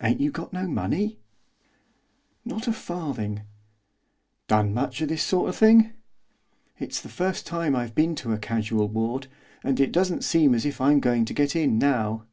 [0.00, 1.18] 'Ain't you got no money?'
[2.44, 3.40] 'Not a farthing.'
[4.46, 5.94] 'Done much of this sort of thing?'
[6.78, 9.26] 'It's the first time I've been to a casual ward,
[9.64, 12.24] and it doesn't seem as if I'm going to get in now.